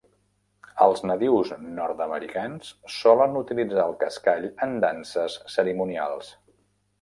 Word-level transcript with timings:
Els 0.85 1.01
nadius 1.09 1.51
nord-americans 1.65 2.71
solen 2.95 3.37
utilitzar 3.43 3.85
el 3.85 3.95
cascall 4.05 4.49
en 4.69 4.75
danses 4.87 5.37
cerimonials. 5.59 6.35